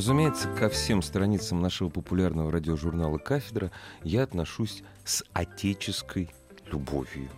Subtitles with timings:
[0.00, 3.70] Разумеется, ко всем страницам нашего популярного радиожурнала «Кафедра»
[4.02, 6.30] я отношусь с отеческой
[6.64, 7.28] любовью.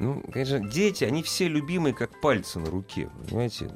[0.00, 3.70] Ну, конечно, дети, они все любимые, как пальцы на руке, понимаете?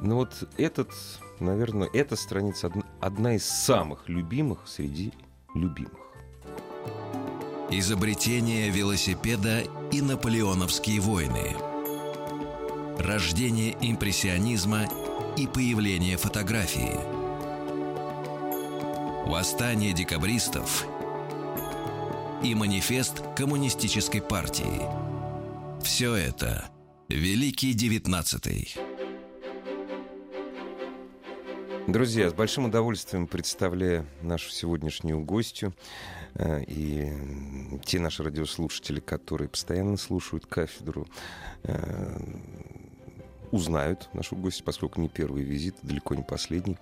[0.00, 0.92] Но вот этот,
[1.40, 2.70] наверное, эта страница
[3.00, 5.12] одна из самых любимых среди
[5.56, 5.98] любимых.
[7.68, 11.56] Изобретение велосипеда и наполеоновские войны.
[12.96, 14.86] Рождение импрессионизма
[15.36, 16.98] и появление фотографии.
[19.28, 20.86] Восстание декабристов
[22.42, 24.82] и манифест коммунистической партии.
[25.82, 26.68] Все это
[27.08, 28.74] Великий Девятнадцатый.
[31.88, 35.74] Друзья, с большим удовольствием представляю нашу сегодняшнюю гостью
[36.34, 37.12] э, и
[37.84, 41.08] те наши радиослушатели, которые постоянно слушают кафедру,
[41.64, 42.20] э,
[43.52, 46.76] узнают нашу гостью, поскольку не первый визит, далеко не последний.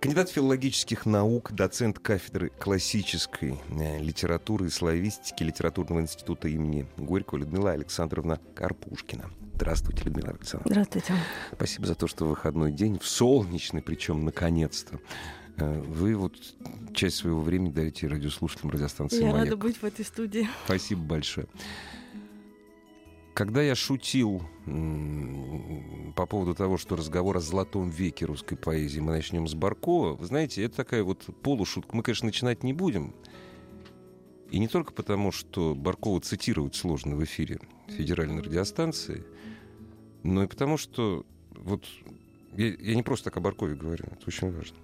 [0.00, 7.72] Кандидат филологических наук, доцент кафедры классической э, литературы и славистики Литературного института имени Горького Людмила
[7.72, 9.30] Александровна Карпушкина.
[9.54, 10.70] Здравствуйте, Людмила Александровна.
[10.70, 11.14] Здравствуйте.
[11.54, 15.00] Спасибо за то, что в выходной день, в солнечный, причем наконец-то,
[15.56, 16.34] э, вы вот
[16.94, 19.46] часть своего времени даете радиослушателям радиостанции Я «Маяк».
[19.46, 20.46] рада быть в этой студии.
[20.66, 21.46] Спасибо большое.
[23.36, 24.42] Когда я шутил
[26.16, 30.24] по поводу того, что разговор о золотом веке русской поэзии мы начнем с Баркова, вы
[30.24, 31.94] знаете, это такая вот полушутка.
[31.94, 33.14] Мы, конечно, начинать не будем.
[34.50, 39.22] И не только потому, что Баркова цитировать сложно в эфире федеральной радиостанции,
[40.22, 41.84] но и потому, что вот
[42.56, 44.78] я, я не просто так о Баркове говорю, это очень важно.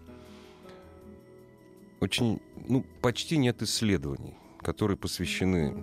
[2.00, 5.75] Очень, ну, почти нет исследований, которые посвящены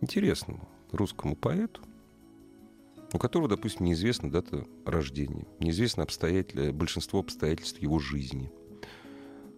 [0.00, 1.82] интересному русскому поэту,
[3.12, 6.72] у которого, допустим, неизвестна дата рождения, неизвестно обстоятель...
[6.72, 8.50] большинство обстоятельств его жизни.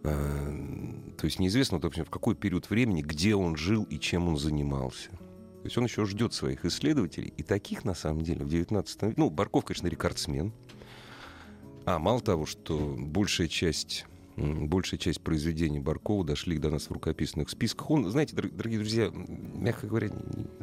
[0.04, 4.36] А, То есть неизвестно, допустим, в какой период времени, где он жил и чем он
[4.36, 5.10] занимался.
[5.10, 9.14] То есть он еще ждет своих исследователей, и таких, на самом деле, в 19 веке...
[9.18, 10.52] Ну, Барков, конечно, рекордсмен.
[11.84, 14.06] А мало того, что большая часть
[14.40, 17.90] большая часть произведений Баркова дошли до нас в рукописных списках.
[17.90, 20.10] Он, знаете, дор- дорогие друзья, мягко говоря,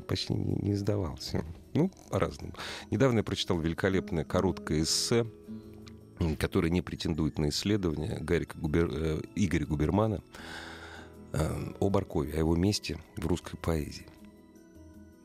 [0.07, 1.45] почти не, издавался.
[1.73, 2.53] Ну, по-разному.
[2.91, 5.27] Недавно я прочитал великолепное короткое эссе,
[6.39, 8.89] которое не претендует на исследование Гарика Губер...
[8.91, 10.23] э, Игоря Губермана
[11.33, 14.07] э, о Баркове, о его месте в русской поэзии.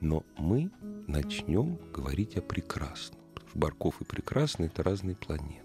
[0.01, 0.71] Но мы
[1.07, 3.19] начнем говорить о прекрасном.
[3.55, 5.62] Барков и прекрасный— это разные планеты.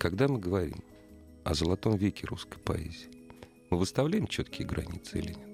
[0.00, 0.82] Когда мы говорим
[1.44, 3.10] о золотом веке русской поэзии,
[3.68, 5.49] мы выставляем четкие границы или нет?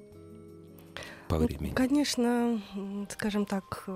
[1.29, 1.73] По Ну, времени.
[1.75, 3.89] Конечно, м, скажем так,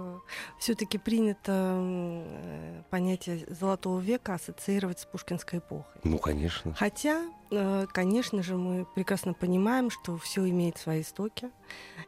[0.59, 6.01] все-таки принято э, понятие золотого века ассоциировать с пушкинской эпохой.
[6.03, 6.75] Ну, конечно.
[6.75, 11.51] Хотя, э, конечно же, мы прекрасно понимаем, что все имеет свои истоки.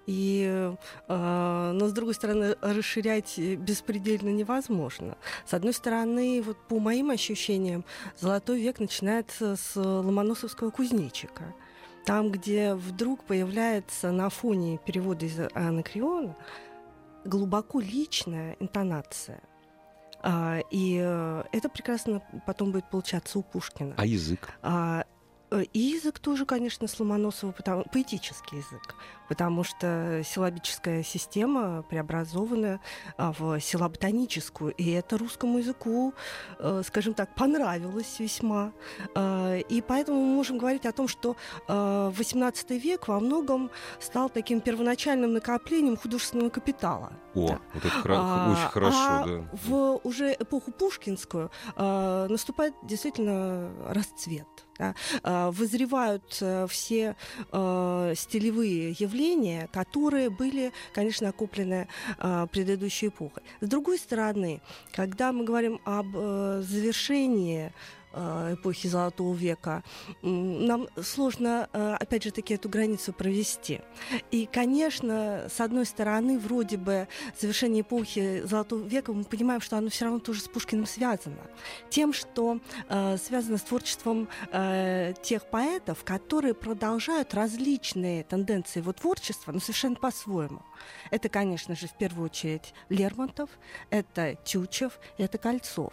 [0.06, 0.74] И,
[1.08, 5.16] э, но, с другой стороны, расширять беспредельно невозможно.
[5.46, 7.84] С одной стороны, вот по моим ощущениям,
[8.18, 11.54] золотой век начинается с ломоносовского кузнечика.
[12.04, 16.36] Там, где вдруг появляется на фоне перевода из Анакреона
[17.24, 19.40] глубоко личная интонация.
[20.22, 23.94] А, и э, это прекрасно потом будет получаться у Пушкина.
[23.96, 24.50] А язык?
[24.62, 25.04] А,
[25.50, 28.94] э, и язык тоже, конечно, с Ломоносова, потому, поэтический язык,
[29.32, 32.80] потому что силлабическая система преобразована
[33.16, 36.12] а, в силлаботоническую, и это русскому языку,
[36.58, 38.72] э, скажем так, понравилось весьма.
[39.14, 41.34] А, и поэтому мы можем говорить о том, что
[41.66, 43.70] а, XVIII век во многом
[44.00, 47.14] стал таким первоначальным накоплением художественного капитала.
[47.34, 47.58] О, Да.
[47.72, 49.48] вот это А, очень хорошо, а да.
[49.64, 54.46] В уже эпоху пушкинскую а, наступает действительно расцвет.
[54.78, 54.94] да.
[55.22, 57.16] А, вызревают а, все
[57.52, 59.21] а, стилевые явления,
[59.72, 61.88] которые были, конечно, окуплены
[62.18, 63.42] а, предыдущей эпохой.
[63.60, 64.60] С другой стороны,
[64.92, 67.70] когда мы говорим об э, завершении э,
[68.12, 69.82] эпохи Золотого века,
[70.22, 73.80] нам сложно, э, опять же таки, эту границу провести.
[74.30, 79.88] И, конечно, с одной стороны, вроде бы завершение эпохи Золотого века, мы понимаем, что оно
[79.88, 81.38] все равно тоже с Пушкиным связано.
[81.90, 89.52] Тем, что э, связано с творчеством э, тех поэтов, которые продолжают различные тенденции его творчества,
[89.52, 90.62] но совершенно по-своему.
[91.10, 93.50] Это, конечно же, в первую очередь Лермонтов,
[93.90, 95.92] это Тючев, это Кольцов.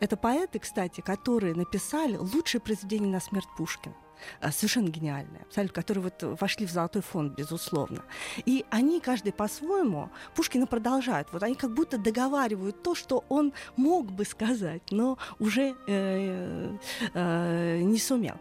[0.00, 3.94] Это поэты, кстати, которые написали лучшие произведения на смерть Пушкина
[4.40, 8.02] а, совершенно гениальные, абсолютно, которые вот вошли в золотой фонд, безусловно.
[8.44, 11.28] И они, каждый по-своему, Пушкина продолжают.
[11.32, 16.76] Вот они как будто договаривают то, что он мог бы сказать, но уже э,
[17.14, 18.36] э, не сумел.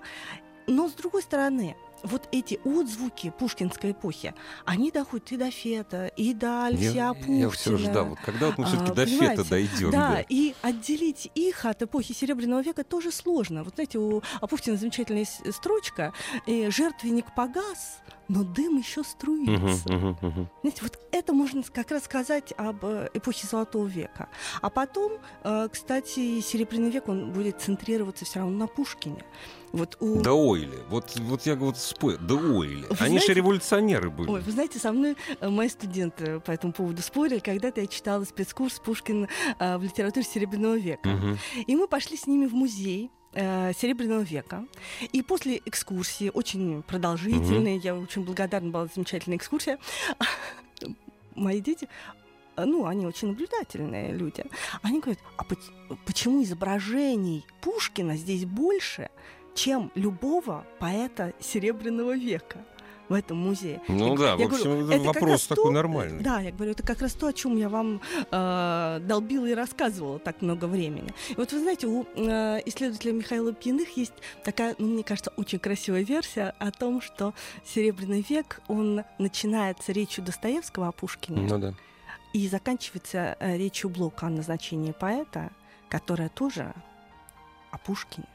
[0.67, 1.75] Но, с другой стороны,
[2.07, 4.33] вот эти отзвуки пушкинской эпохи,
[4.65, 7.35] они доходят и до Фета, и до Алексея Пушкина.
[7.35, 9.91] Я все ждал, вот когда вот мы все-таки а, до Фета дойдем.
[9.91, 13.63] Да, да, и отделить их от эпохи Серебряного века тоже сложно.
[13.63, 16.13] Вот знаете, у Апухтина замечательная строчка
[16.45, 19.87] «Жертвенник погас, но дым еще струится.
[19.89, 20.47] Uh-huh, uh-huh, uh-huh.
[20.61, 24.29] Знаете, вот это можно как раз сказать об э, эпохе Золотого века.
[24.61, 25.13] А потом,
[25.43, 29.23] э, кстати, Серебряный век, он будет центрироваться все равно на Пушкине.
[29.71, 30.21] Вот у...
[30.21, 30.79] Да Ойли.
[30.89, 32.17] Вот, вот я вот спорю.
[32.19, 32.85] Да Ойли.
[32.89, 33.27] Вы Они знаете...
[33.27, 34.29] же революционеры были.
[34.29, 37.39] Ой, вы знаете, со мной э, мои студенты по этому поводу спорили.
[37.39, 39.27] Когда-то я читала спецкурс Пушкин
[39.59, 41.07] в литературе Серебряного века.
[41.07, 41.63] Угу.
[41.67, 44.65] И мы пошли с ними в музей э, Серебряного века.
[45.11, 47.83] И после экскурсии, очень продолжительной, mm-hmm.
[47.83, 49.77] я очень благодарна была замечательная экскурсия,
[51.35, 51.87] мои дети
[52.65, 54.43] ну, они очень наблюдательные люди,
[54.81, 55.43] они говорят, а
[56.07, 59.11] почему изображений Пушкина здесь больше,
[59.53, 62.65] чем любого поэта Серебряного века?
[63.09, 63.81] В этом музее.
[63.87, 66.23] Ну я, да, я в общем, говорю, это вопрос такой то, нормальный.
[66.23, 68.01] Да, я говорю, это как раз то, о чем я вам
[68.31, 71.13] э, долбила и рассказывала так много времени.
[71.29, 74.13] И вот вы знаете, у э, исследователя Михаила Пьяных есть
[74.43, 77.33] такая, ну, мне кажется, очень красивая версия о том, что
[77.65, 81.47] Серебряный век, он начинается речью Достоевского о Пушкине.
[81.47, 81.73] Ну да.
[82.33, 85.51] И заканчивается э, речью Блока о назначении поэта,
[85.89, 86.73] которая тоже
[87.71, 88.27] о Пушкине.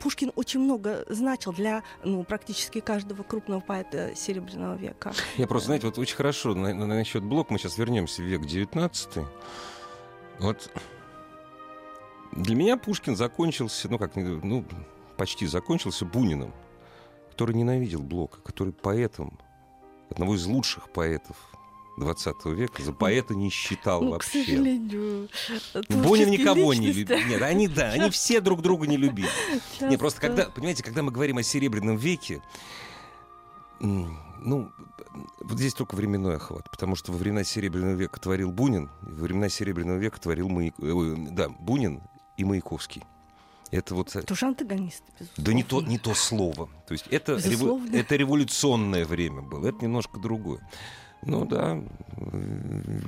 [0.00, 5.12] Пушкин очень много значил для ну, практически каждого крупного поэта Серебряного века.
[5.36, 8.42] Я просто, знаете, вот очень хорошо на, на, насчет блок, мы сейчас вернемся в век
[8.42, 9.26] XIX.
[10.38, 10.70] Вот
[12.32, 14.64] для меня Пушкин закончился, ну как, ну,
[15.16, 16.52] почти закончился Буниным,
[17.30, 19.38] который ненавидел Блока, который поэтом,
[20.10, 21.55] одного из лучших поэтов
[21.96, 24.42] 20 века за поэта не считал ну, вообще.
[24.42, 25.28] К сожалению.
[25.88, 27.16] Бунин никого не любил.
[27.26, 29.28] Нет, они, да, они все друг друга не любили.
[29.80, 32.42] Нет, просто когда, понимаете, когда мы говорим о Серебряном веке,
[33.80, 34.70] ну,
[35.40, 39.48] вот здесь только временной охват, потому что во времена Серебряного века творил Бунин, во времена
[39.48, 40.74] Серебряного века творил Маяк...
[40.78, 42.02] Э, да, Бунин
[42.36, 43.02] и Маяковский.
[43.70, 44.12] Это вот...
[44.26, 45.44] Тоже антагонист, безусловно.
[45.44, 46.68] Да не то, не то слово.
[46.86, 47.80] То есть это, реву...
[47.92, 50.60] это революционное время было, это немножко другое.
[51.22, 51.82] Ну да,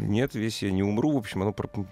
[0.01, 1.87] нет, весь я не умру, в общем, оно пр- пр-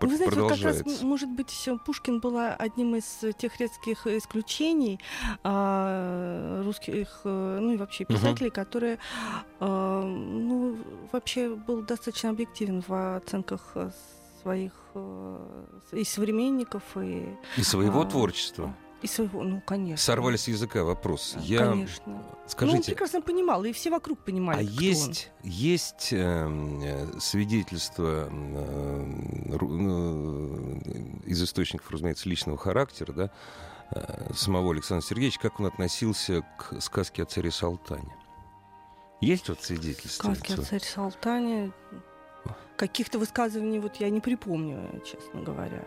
[0.00, 5.00] Вы знаете, вот как раз, может быть, Пушкин была одним из тех редких исключений
[5.42, 8.54] а, русских, ну и вообще писателей, угу.
[8.54, 8.98] которые,
[9.60, 10.76] а, ну,
[11.10, 13.76] вообще был достаточно объективен в оценках
[14.42, 17.24] своих э, и современников, и...
[17.56, 18.74] И своего а, творчества.
[19.02, 19.96] И своего, ну, конечно.
[19.96, 21.36] Сорвали с языка вопрос.
[21.40, 21.66] Я...
[21.66, 22.22] Конечно.
[22.46, 25.50] Скажите, ну, он прекрасно понимал, и все вокруг понимали, А есть, он.
[25.50, 29.04] есть эм, э, свидетельства э,
[29.50, 29.56] э,
[31.26, 33.30] из источников, разумеется, личного характера, да,
[33.90, 38.14] э, самого Александра Сергеевича, как он относился к сказке о царе Салтане?
[39.20, 40.34] Есть вот свидетельства?
[40.34, 41.72] Сказки о царе Салтане
[42.82, 45.84] каких-то высказываний вот я не припомню, честно говоря.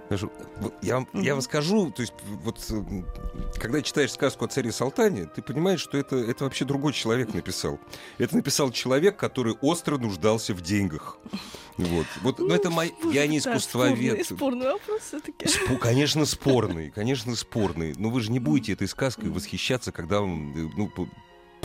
[0.81, 1.21] Я, mm-hmm.
[1.21, 2.57] я вам скажу, то есть вот
[3.59, 7.79] когда читаешь сказку о царе Салтане, ты понимаешь, что это, это вообще другой человек написал.
[8.17, 11.17] Это написал человек, который остро нуждался в деньгах.
[11.75, 12.05] Вот.
[12.21, 12.95] вот ну, но это мой...
[13.11, 13.99] я не искусствовед.
[13.99, 15.47] Да, спорный, спорный вопрос все-таки.
[15.49, 15.75] Спо...
[15.75, 17.93] Конечно, спорный, конечно, спорный.
[17.97, 20.89] Но вы же не будете этой сказкой восхищаться, когда он э, ну,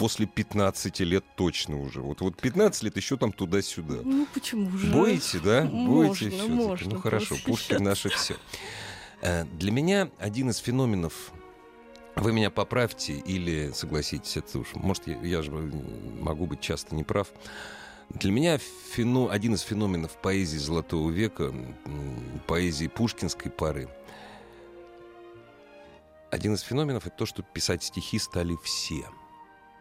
[0.00, 2.00] после 15 лет точно уже.
[2.00, 3.96] Вот, вот 15 лет еще там туда-сюда.
[4.02, 4.90] Ну почему же?
[4.90, 5.64] Боите, да?
[5.66, 6.94] Боите все можно.
[6.94, 8.36] Ну хорошо, Пушкин наше все.
[9.20, 11.32] Э, для меня один из феноменов
[12.16, 17.28] вы меня поправьте или согласитесь, это уж, может, я, я же могу быть часто неправ.
[18.08, 18.58] Для меня
[18.94, 21.54] фено, один из феноменов поэзии Золотого века,
[22.46, 23.90] поэзии пушкинской пары,
[26.30, 29.04] один из феноменов это то, что писать стихи стали все–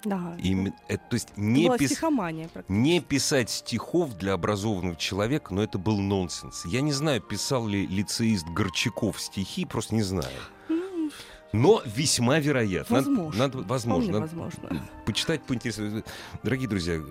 [0.05, 0.35] Да.
[0.41, 5.99] Именно, это, то есть не, пис- не писать стихов для образованного человека, но это был
[5.99, 6.65] нонсенс.
[6.65, 10.31] Я не знаю, писал ли лицеист Горчаков стихи, просто не знаю.
[10.69, 11.11] Ну,
[11.51, 12.97] Но весьма вероятно.
[12.97, 13.39] Надо- Возможно.
[13.39, 14.03] Надо, возможно.
[14.13, 14.89] вполне Надо возможно.
[15.05, 16.03] почитать, поинтересоваться.
[16.43, 17.01] Дорогие друзья,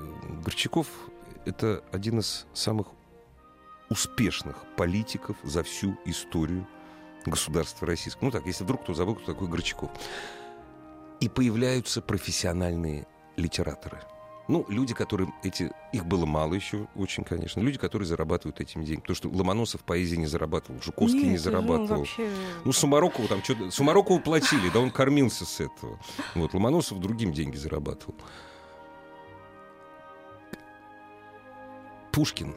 [0.45, 0.87] Горчаков—
[1.45, 2.87] это один из самых
[3.90, 6.66] успешных политиков за всю историю
[7.26, 8.26] государства российского.
[8.26, 9.90] Ну так, если вдруг кто забыл, кто такой Горчаков.
[11.20, 13.06] И появляются профессиональные
[13.37, 14.00] литераторы.
[14.46, 15.70] Ну, люди, которые эти...
[15.92, 17.60] Их было мало еще очень, конечно.
[17.60, 19.00] Люди, которые зарабатывают этим деньги.
[19.00, 21.98] Потому что Ломоносов поэзии не зарабатывал, Жуковский не Нет, он зарабатывал.
[21.98, 22.30] вообще-
[22.64, 23.70] Ну, Сумарокову там что-то...
[23.70, 25.98] Сумарокову платили, да он кормился с этого.
[26.34, 28.14] Вот, Ломоносов другим деньги зарабатывал.
[32.12, 32.54] Пушкин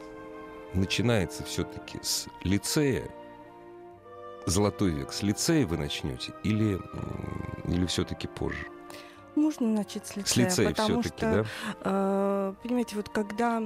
[0.74, 3.08] начинается все-таки с лицея.
[4.46, 5.12] Золотой век.
[5.12, 6.80] С лицея вы начнете или,
[7.66, 8.66] или все-таки позже?
[9.34, 11.44] Можно начать с С лицея, лицея потому что, да?
[11.80, 13.62] э, понимаете, вот когда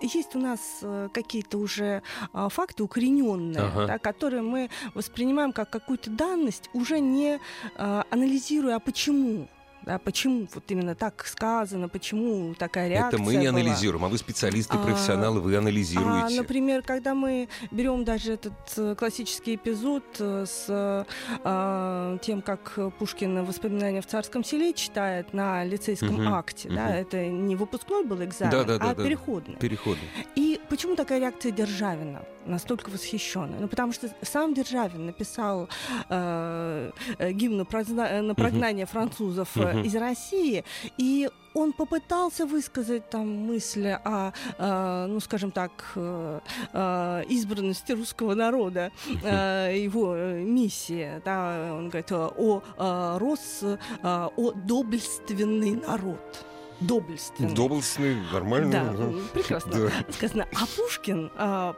[0.00, 3.86] есть у нас э, какие-то уже а, факты укорененные, Ага.
[3.86, 7.40] да, которые мы воспринимаем как какую-то данность, уже не
[7.76, 9.48] а, анализируя, а почему.
[9.84, 13.60] Да, почему вот именно так сказано, почему такая реакция Это мы не была.
[13.60, 16.36] анализируем, а вы специалисты, А, профессионалы, вы А, анализируете.
[16.36, 21.04] например, когда мы берем даже этот э, классический эпизод э, с э,
[21.44, 26.92] а, тем, как Пушкин воспоминания в царском селе читает на лицейском Мгм, акте, да, мгм.
[26.94, 29.04] это не выпускной был экзамен, Да-да-да, а да.
[29.04, 29.56] переходный.
[29.56, 30.00] Переходы.
[30.34, 33.58] И почему такая реакция Державина настолько восхищенная?
[33.60, 35.68] Ну, потому что сам Державин написал
[36.08, 36.90] э,
[37.32, 39.84] гимн на, прогнание французов Мгм.
[39.86, 40.64] из России,
[40.98, 46.40] и он попытался высказать там мысли о, э, ну, скажем так, э,
[46.72, 48.90] э, избранности русского народа,
[49.22, 51.22] э, его э, миссии.
[51.24, 53.62] Да, он говорит э, о э, рос,
[54.02, 56.44] о доблестственный народ.
[56.80, 57.54] Доблестственный.
[57.54, 58.70] Доблестный, нормально.
[58.72, 60.12] Да, м, прекрасно Да.
[60.12, 60.48] сказано.
[60.54, 61.74] А Пушкин а,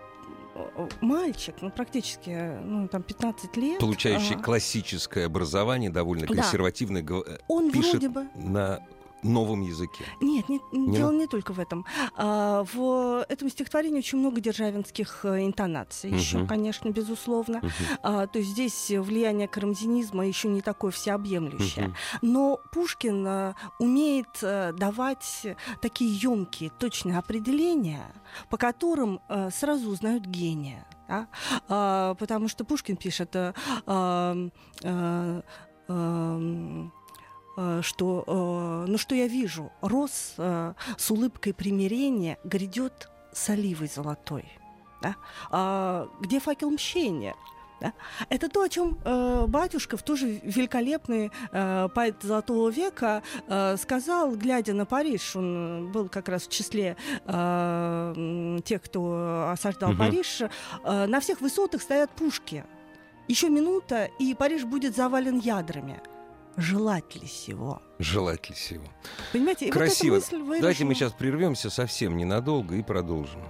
[1.01, 3.79] мальчик, ну практически, ну там 15 лет.
[3.81, 6.35] Получающий а, классическое образование, довольно Да.
[6.35, 8.27] консервативное, гов- э, Он пишет вроде бы.
[8.35, 8.81] на
[9.29, 10.05] новом языке.
[10.21, 11.85] Нет, не- Не дело на- не только в этом.
[12.17, 16.47] А, в этом стихотворении очень много державинских э, интонаций, еще, Мгм.
[16.47, 17.59] конечно, безусловно.
[17.59, 17.71] Мгм.
[18.03, 21.89] А, то есть здесь влияние карамзинизма еще не такое всеобъемлющее.
[21.89, 21.97] Мгм.
[22.23, 25.47] Но Пушкин э, умеет э, давать
[25.81, 28.05] такие емкие, точные определения,
[28.51, 29.21] по которым
[29.53, 30.87] сразу узнают гения.
[31.09, 31.29] да.
[31.69, 33.53] А, потому что Пушкин пишет, э,
[33.87, 34.51] ам,
[34.83, 35.43] э,
[37.83, 44.45] что, э, ну что я вижу, рос э, с улыбкой примирения грядет с оливой золотой.
[45.03, 45.17] Да?
[45.51, 47.35] А, где факел мщения?
[47.81, 47.93] Да?
[48.31, 54.73] Это то, о чем э, Батюшков, тоже великолепный э, поэт Золотого века, э, сказал, глядя
[54.73, 55.37] на Париж.
[55.37, 56.97] Он был как раз в числе
[57.27, 59.99] э, тех, кто осаждал Мгм.
[59.99, 60.43] Париж.
[60.85, 62.65] Э, на всех высотах стоят пушки.
[63.29, 66.01] Еще минута, и Париж будет завален ядрами.
[66.57, 67.83] Желать ли сего?
[67.99, 68.85] Желать ли всего.
[69.33, 70.15] Понимаете, Красиво.
[70.17, 73.43] вот мысль Давайте мы сейчас прервемся совсем ненадолго и продолжим.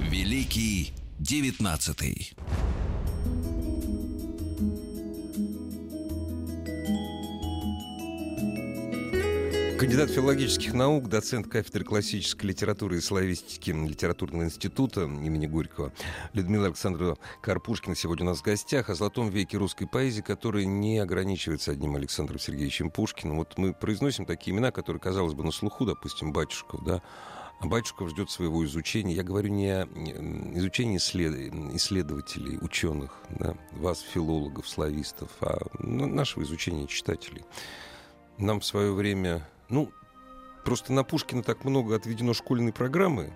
[0.00, 2.32] Великий девятнадцатый.
[9.88, 15.94] Кандидат филологических наук, доцент кафедры классической литературы и славистики Литературного института имени Горького
[16.34, 20.98] Людмила Александровна Карпушкина сегодня у нас в гостях о золотом веке русской поэзии, который не
[20.98, 23.38] ограничивается одним Александром Сергеевичем Пушкиным.
[23.38, 27.00] Вот мы произносим такие имена, которые, казалось бы, на слуху, допустим, Батюшков, да,
[27.58, 29.14] а Батюшков ждет своего изучения.
[29.14, 29.86] Я говорю не о
[30.54, 37.42] изучении исслед- исследователей, ученых, да, вас, филологов, славистов, а нашего изучения читателей.
[38.36, 39.92] Нам в свое время, ну,
[40.64, 43.32] просто на Пушкина так много отведено школьной программы,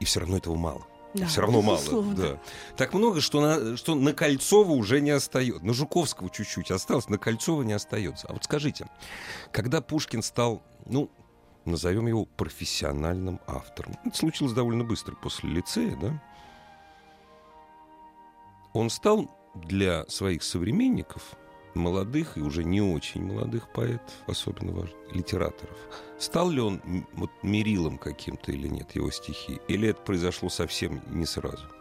[0.00, 0.86] и все равно этого мало.
[1.14, 1.78] Да, все равно мало.
[1.78, 2.14] безусловно.
[2.14, 2.40] Да.
[2.76, 5.64] Так много, что на, что на Кольцова уже не остается.
[5.64, 8.26] На Жуковского чуть-чуть осталось, на Кольцова не остается.
[8.28, 8.88] А вот скажите,
[9.50, 11.10] когда Пушкин стал, ну,
[11.64, 16.22] назовем его профессиональным автором, это случилось довольно быстро после лицея, да?
[18.74, 21.36] Он стал для своих современников,
[21.78, 25.76] молодых и уже не очень молодых поэтов, особенно важно, литераторов,
[26.18, 26.80] стал ли он
[27.14, 29.60] вот, мерилом каким-то или нет его стихи?
[29.68, 31.77] Или это произошло совсем не сразу?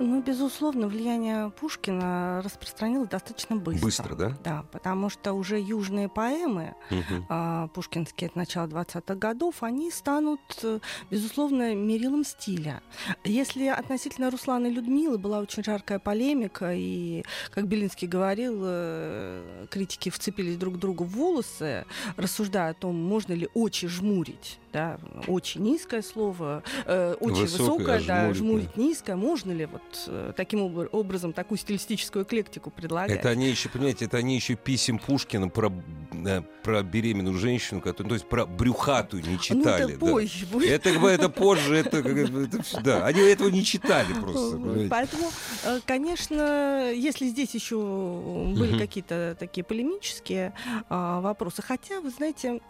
[0.00, 3.84] Ну, безусловно, влияние Пушкина распространилось достаточно быстро.
[3.84, 4.36] Быстро, да?
[4.42, 7.26] Да, потому что уже южные поэмы, Мгм.
[7.28, 12.82] а, пушкинские от начала 20-х годов, они станут, э, безусловно, мерилом стиля.
[13.22, 17.22] Если относительно Руслана и Людмилы была очень жаркая полемика, и,
[17.52, 21.84] как Белинский говорил, э, критики вцепились друг другу в волосы,
[22.16, 24.58] рассуждая о том, можно ли очи жмурить.
[24.72, 24.98] Да,
[25.28, 29.14] очень низкое слово, э, очень Высокое, высокое, да, жмурить, жмурить низкое.
[29.14, 33.18] Можно ли вот э, таким обр- образом такую стилистическую эклектику предлагать?
[33.18, 35.72] Это они еще, понимаете, это они еще писем Пушкина про,
[36.12, 39.82] э, про беременную женщину, которую, то есть про брюхатую не читали.
[39.82, 40.06] ну, это да.
[40.06, 40.70] позже будет.
[40.70, 44.56] Это, это позже, это, это да, они этого не читали просто.
[44.56, 44.88] Вот, понимаете.
[44.88, 45.30] Поэтому,
[45.64, 48.78] э, конечно, если здесь еще были Мгм.
[48.78, 50.54] какие-то такие полемические
[50.88, 52.60] а, вопросы, хотя, вы знаете,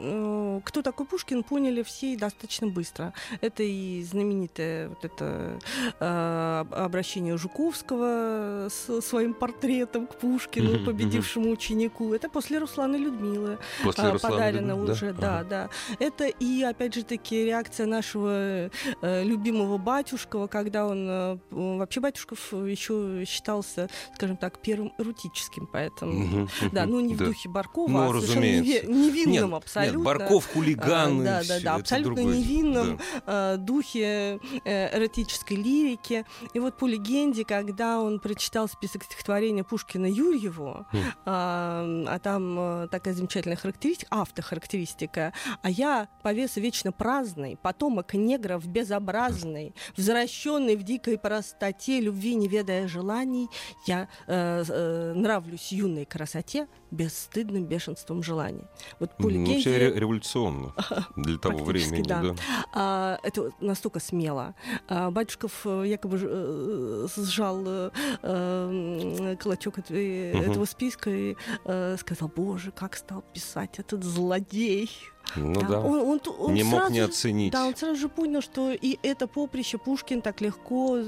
[0.64, 3.12] кто такой Пушкин, поняли все достаточно быстро.
[3.40, 5.58] Это и знаменитое вот это
[5.98, 7.03] обращение
[7.36, 12.14] Жуковского с своим портретом к Пушкину, победившему ученику.
[12.14, 15.48] Это после Руслана Людмилы После а, Руслана подарено Людмилы, уже, да, Ага.
[15.48, 15.70] да.
[15.98, 18.70] Это и, опять же таки, реакция нашего
[19.02, 21.06] э, любимого батюшкова, когда он...
[21.08, 26.48] э, вообще Батюшков еще считался, скажем так, первым эротическим поэтом.
[26.72, 28.86] Да, ну не в духе Баркова, Ну, а разумеется.
[28.86, 29.96] невинном Нет, абсолютно.
[29.96, 31.20] Нет, Барков хулиган.
[31.20, 32.36] А, да, да, да, абсолютно другое.
[32.36, 33.54] невинном Да.
[33.54, 36.24] э, духе э, эротической лирики.
[36.52, 40.98] И вот по легенде, когда он прочитал список стихотворения Пушкина Юрьеву, Хм.
[41.26, 45.32] а, а там э, такая замечательная характеристика, автохарактеристика,
[45.62, 52.48] а я по весу вечно праздный, потомок негров безобразный, возвращенный в дикой простоте, любви не
[52.48, 53.48] ведая желаний,
[53.86, 58.64] я э, э, нравлюсь юной красоте бесстыдным бешенством желаний.
[59.00, 60.72] Вот по Ну, вообще ре- революционно
[61.16, 62.02] для того времени.
[62.06, 62.22] да.
[62.22, 62.34] Да.
[62.72, 64.54] А, это настолько смело.
[64.88, 67.90] А, Батюшков э, якобы э, сжал э,
[68.22, 70.50] э, этой- Мгм.
[70.50, 74.90] этого списка и э, сказал, боже, как стал писать этот злодей.
[75.36, 75.80] Ну да.
[75.80, 77.52] Он, он ту- он не мог сразу не же- оценить.
[77.52, 80.98] Да, он сразу же понял, что и это поприще Пушкин так легко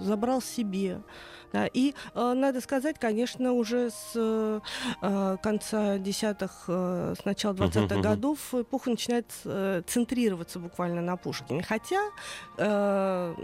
[0.00, 1.00] забрал себе.
[1.52, 7.94] Да, и э, надо сказать, конечно, уже с э, конца десятых, э, с начала 20-х
[7.94, 8.02] мгм.
[8.02, 11.62] годов эпоха начинает э, центрироваться буквально на Пушкине.
[11.62, 12.00] Хотя
[12.56, 13.34] э,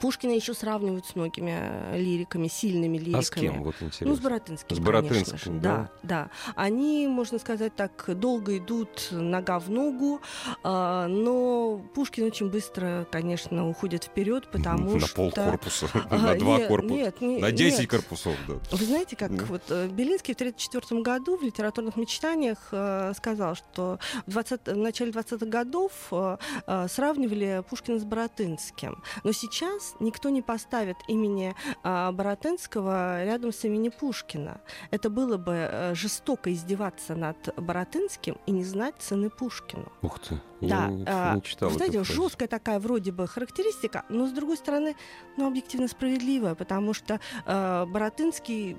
[0.00, 3.18] Пушкина еще сравнивают с многими э, лириками, сильными лириками.
[3.18, 4.06] А с кем, вот интересно?
[4.08, 5.60] Ну, с Боротынским, С конечно Боротынским, же.
[5.60, 5.60] да?
[5.60, 6.30] Да, да.
[6.54, 10.20] Они, можно сказать так, долго идут нога в ногу,
[10.62, 15.16] а, но Пушкин очень быстро, конечно, уходит вперед, потому на что...
[15.16, 17.90] пол корпуса, А, на два нет, корпуса, Нет, не- на 10 нет.
[17.90, 18.54] корпусов, да.
[18.70, 19.44] Вы знаете, как Да.
[19.46, 24.76] вот э, Белинский в 1934 году в литературных мечтаниях э, сказал, что в, 20, в
[24.76, 29.02] начале 20-х годов э, э, сравнивали Пушкина с Боротынским.
[29.24, 34.60] Но сейчас никто не поставит имени э, Боротынского рядом с именем Пушкина.
[34.90, 39.90] Это было бы э, жестоко издеваться над Боротынским и не знать цены Пушкину.
[40.02, 44.32] Ух ты, Да, не, а, не читал знаете, жесткая такая вроде бы характеристика, но с
[44.32, 44.96] другой стороны,
[45.36, 48.76] ну, объективно справедливая, потому что э, Боротынский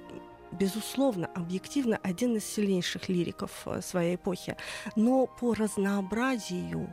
[0.52, 4.58] безусловно, объективно один из сильнейших лириков э, своей эпохи,
[4.96, 6.90] но по разнообразию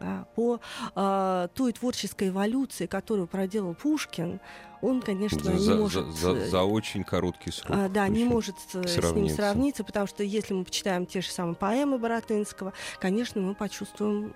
[0.00, 0.60] да, по
[0.94, 4.40] э, той творческой эволюции, которую проделал Пушкин,
[4.80, 6.06] он, конечно, За, не за- может...
[6.14, 7.76] за- э, за очень короткий срок.
[7.76, 9.36] а, да, не может с, с ним сравниться.
[9.36, 14.32] сравниться, потому что если мы почитаем те же самые поэмы Боротынского, конечно, мы почувствуем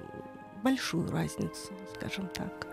[0.64, 2.66] большую разницу, скажем так,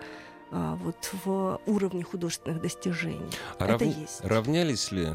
[0.50, 3.30] а, вот в уровне художественных достижений.
[3.58, 4.20] А Это равня- есть.
[4.24, 5.10] равнялись ли...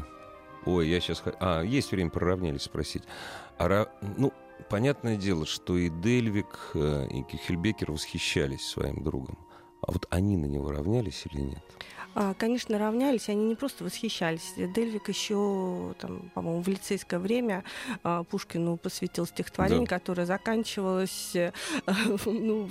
[0.64, 1.22] Ой, я сейчас...
[1.40, 3.02] А, есть время про равнялись спросить.
[3.58, 3.86] А
[4.16, 4.32] Ну,
[4.68, 9.38] понятное дело, что и Дельвик, э, и Кихельбекер восхищались своим другом.
[9.82, 11.64] А вот они на него равнялись или нет?
[12.18, 14.54] А, Конечно, равнялись, они не просто восхищались.
[14.56, 17.62] Дельвик еще, там, по-моему, в лицейское время
[18.02, 19.98] а, Пушкину посвятил стихотворение, Да.
[19.98, 21.52] которое заканчивалось э,
[22.24, 22.70] ну,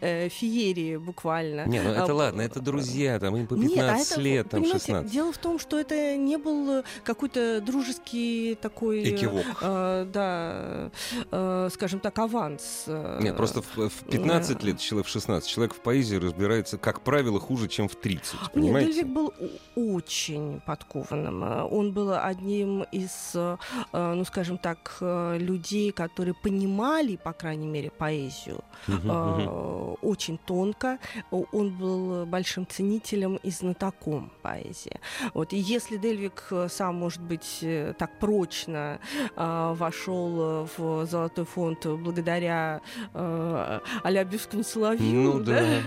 [0.00, 1.66] э, феерией буквально.
[1.66, 4.48] Не, ну А, это ладно, это друзья, там им по Нет, 15 а это, лет,
[4.50, 5.12] там понимаете, 16.
[5.12, 9.02] Дело в том, что это не был какой-то дружеский такой...
[9.02, 9.44] э, Экивок.
[9.60, 10.90] э, да,
[11.32, 12.84] э, скажем так, аванс.
[12.86, 17.40] Нет, просто в, в 15 лет, человек в 16, человек в поэзии разбирается, как правило,
[17.40, 19.32] хуже, чем в 30, Нет, Дельвик был
[19.74, 21.44] очень подкованным.
[21.44, 23.56] Э, Он был одним из, э,
[23.92, 30.98] э, ну, скажем так, людей, которые понимали, по крайней мере, поэзию э, очень тонко.
[31.30, 35.00] Он был большим ценителем и знатоком поэзии.
[35.34, 35.52] Вот.
[35.52, 37.64] И если Дельвик сам, может быть,
[37.98, 38.98] так прочно
[39.36, 42.80] вошел в Золотой фонд благодаря
[43.14, 45.80] э, Алябьевскому соловью, Ну да.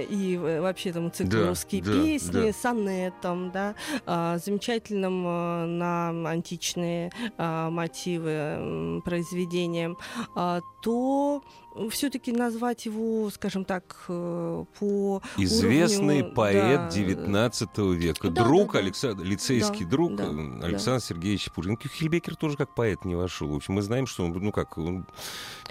[0.00, 2.52] и вообще там цикл Да, русские да, песни, да.
[2.52, 3.74] сонетом, да,
[4.06, 9.96] а, замечательным а, на античные а, мотивы произведением,
[10.34, 11.42] а, то
[11.90, 18.30] все-таки назвать его, скажем так, э, по Известный уровню, поэт да, 19 века.
[18.30, 18.78] Да, друг, да, да.
[18.80, 20.66] Александр, лицейский Да, друг да, э, да.
[20.66, 21.76] Александр Сергеевич Пушкин.
[21.76, 23.48] Кюхельбекер тоже как поэт не вошел.
[23.48, 25.06] В общем, мы знаем, что он, ну как, он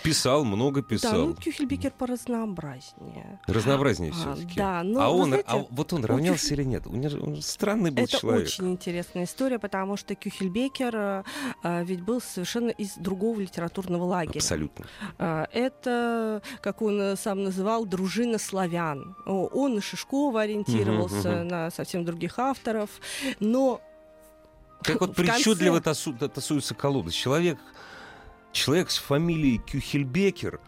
[0.04, 1.28] писал, много Да, писал.
[1.28, 3.40] ну Кюхельбекер поразнообразнее.
[3.48, 4.56] Разнообразнее А, все-таки.
[4.56, 6.88] да, но а вы он, знаете, а вот он равнялся Кюхель- или нет?
[6.88, 8.48] Он, же- он странный был Это человек.
[8.48, 11.24] очень интересная история, потому что Кюхельбекер
[11.64, 14.38] э, ведь был совершенно из другого литературного лагеря.
[14.40, 14.86] Абсолютно.
[15.18, 15.90] А, Это,
[16.62, 19.16] как он э, сам называл, дружина славян.
[19.26, 21.48] Он на Шишкова ориентировался, мгм.
[21.48, 22.90] на совсем других авторов,
[23.40, 23.82] но
[24.84, 27.12] Как вот в конце- причудливо тасу- та- тасуется колода.
[27.12, 27.58] Человек,
[28.52, 30.60] человек с фамилией Кюхельбекер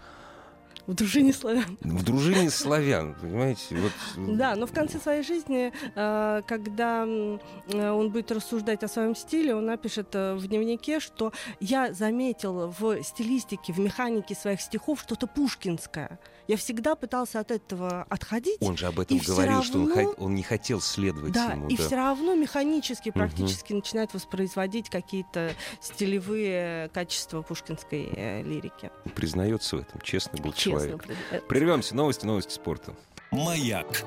[0.91, 1.77] в дружине славян.
[1.79, 3.77] в дружине славян, понимаете?
[3.77, 9.15] Вот, Да, но в конце своей жизни, э, когда э, он будет рассуждать о своем
[9.15, 14.99] стиле, он напишет э, в дневнике, что я заметил в стилистике, в механике своих стихов
[14.99, 16.19] что-то пушкинское.
[16.47, 18.57] Я всегда пытался от этого отходить.
[18.61, 21.53] Он же об этом И говорил, что он, равно- хо- он не хотел следовать Да,
[21.53, 21.67] ему.
[21.67, 21.83] и да.
[21.85, 28.91] все равно механически практически начинает воспроизводить какие-то стилевые качества пушкинской э, лирики.
[29.15, 30.71] Признается в этом, честный был Честно.
[30.71, 31.03] человек.
[31.03, 31.95] при- э, Прервемся.
[31.95, 32.95] Новости, новости спорта.
[33.31, 34.03] Маяк.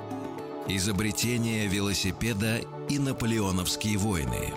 [0.69, 4.53] Изобретение велосипеда и наполеоновские войны.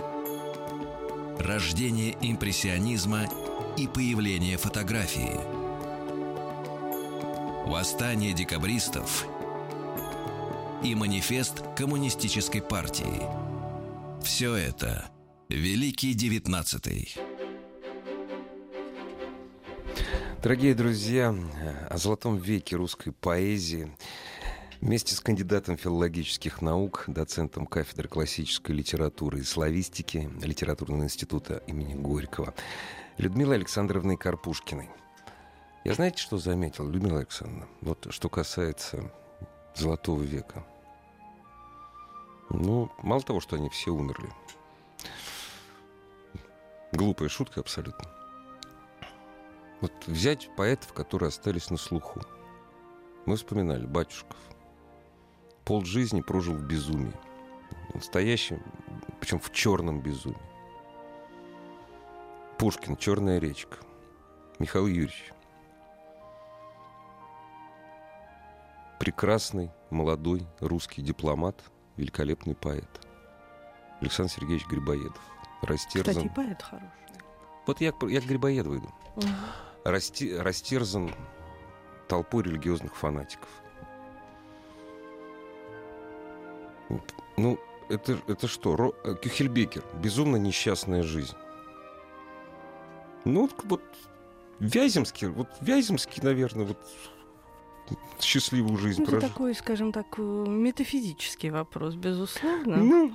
[1.39, 3.27] Рождение импрессионизма
[3.77, 5.39] и появление фотографии.
[7.67, 9.27] Восстание декабристов
[10.81, 13.21] и манифест коммунистической партии.
[14.23, 15.09] Все это
[15.49, 17.13] Великий Девятнадцатый.
[20.41, 21.35] Дорогие друзья,
[21.89, 23.91] о золотом веке русской поэзии
[24.79, 32.53] вместе с кандидатом филологических наук, доцентом кафедры классической литературы и славистики Литературного института имени Горького
[33.17, 34.89] Людмилой Александровной Карпушкиной.
[35.87, 37.65] Я знаете, что заметил, Людмила Александровна?
[37.79, 39.09] Вот что касается
[39.73, 40.65] золотого века.
[42.49, 44.29] Ну, мало того, что они все умерли.
[46.91, 48.05] Глупая шутка абсолютно.
[49.79, 52.19] Вот взять поэтов, которые остались на слуху.
[53.25, 54.35] Мы вспоминали Батюшков.
[55.63, 57.15] Пол жизни прожил в безумии.
[57.93, 58.61] Настоящем,
[59.21, 60.37] причем в черном безумии.
[62.57, 63.77] Пушкин, Черная речка.
[64.59, 65.31] Михаил Юрьевич.
[68.99, 71.61] Прекрасный, молодой русский дипломат,
[71.97, 72.89] великолепный поэт.
[74.01, 75.21] Александр Сергеевич Грибоедов.
[75.61, 76.13] Растерзан.
[76.13, 76.87] Кстати, поэт хороший.
[77.65, 78.89] Вот я, я к Грибоедову иду.
[79.83, 81.11] Расти- растерзан
[82.07, 83.49] толпой религиозных фанатиков.
[87.37, 88.75] Ну, это, это что?
[88.75, 89.83] Ро- э, Кюхельбекер.
[90.01, 91.35] Безумно несчастная жизнь.
[93.25, 93.81] Ну, вот, вот
[94.59, 96.77] Вяземский, вот Вяземский, наверное, вот
[98.19, 102.77] счастливую жизнь это такой, скажем так, э, метафизический вопрос, безусловно.
[102.77, 103.13] Ну,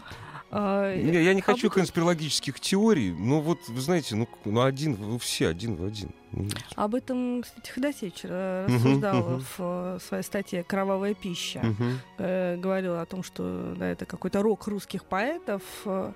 [0.55, 4.61] А, не, я не а хочу вот- конспирологических теорий, но вот, вы знаете, ну, ну
[4.61, 6.11] один, вы все один в один.
[6.33, 9.41] Ну, Об этом, кстати, Ходосевич э, рассуждал мгм.
[9.41, 11.63] в э, своей статье «Кровавая пища».
[12.19, 15.63] Э, Говорил о том, что да, это какой-то рок русских поэтов.
[15.85, 16.13] э,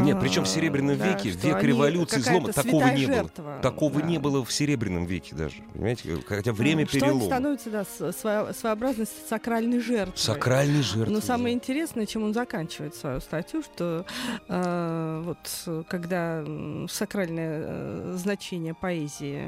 [0.00, 3.06] Нет, причем в а, Серебряном да, веке, что век они революции, какая-то злома, такого не
[3.06, 3.14] было.
[3.16, 4.06] жертва, Такого да.
[4.06, 5.56] не было в Серебряном веке даже.
[5.74, 6.16] Понимаете?
[6.26, 7.24] Хотя время Что они перелома.
[7.26, 10.16] становятся, да, своя- своеобразной сакральной жертвой.
[10.18, 11.12] Сакральный жертвы.
[11.12, 14.06] Но самое интересное, чем он заканчивает свою статью, что
[14.48, 16.42] э, вот когда
[16.88, 19.41] сакральное значение поэзии,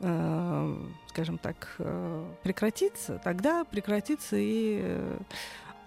[0.00, 0.76] э,
[1.08, 5.18] скажем так, э, прекратится, тогда прекратится и э,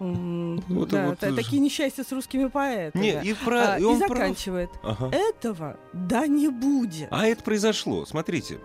[0.00, 3.02] Вот, да, вот, та- такие несчастья с русскими поэтами.
[3.02, 4.08] Не, и, про, А, и и он прав.
[4.10, 4.70] заканчивает.
[4.82, 5.10] Ага.
[5.14, 7.08] Этого да не будет.
[7.10, 8.06] А это произошло.
[8.06, 8.60] Смотрите,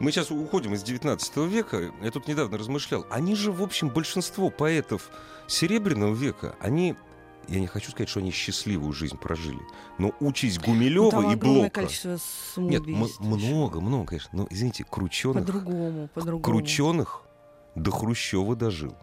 [0.00, 1.92] мы сейчас уходим из 19 века.
[2.02, 3.06] Я тут недавно размышлял.
[3.10, 5.08] Они же, в общем, большинство поэтов
[5.46, 6.96] Серебряного века, они...
[7.48, 9.60] Я не хочу сказать, что они счастливую жизнь прожили.
[9.98, 11.70] Но участь Ну, Гумилева там и Блока...
[11.70, 12.18] количество
[12.56, 14.30] Нет, много, много, конечно.
[14.32, 15.44] Но, извините, крученых...
[15.44, 16.42] По-другому, по-другому.
[16.42, 17.22] Крученых
[17.74, 18.94] до Хрущева дожил.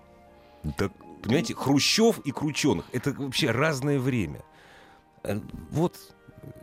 [0.63, 0.89] Да,
[1.23, 4.41] понимаете, Хрущев и Крученых— это вообще разное время.
[5.23, 5.39] Э,
[5.71, 5.95] Вот,